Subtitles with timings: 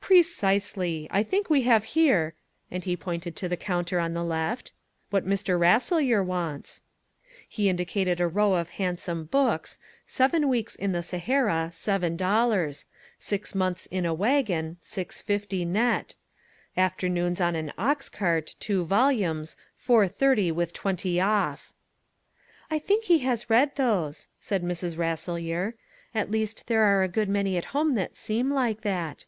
[0.00, 1.08] "Precisely.
[1.10, 2.34] I think we have here,"
[2.70, 4.72] and he pointed to the counter on the left,
[5.10, 5.58] "what Mr.
[5.58, 6.82] Rasselyer wants."
[7.48, 12.84] He indicated a row of handsome books "Seven Weeks in the Sahara, seven dollars;
[13.18, 16.14] Six Months in a Waggon, six fifty net;
[16.76, 21.72] Afternoons in an Oxcart, two volumes, four thirty, with twenty off."
[22.70, 24.96] "I think he has read those," said Mrs.
[24.96, 25.74] Rasselyer.
[26.14, 29.24] "At least there are a good many at home that seem like that."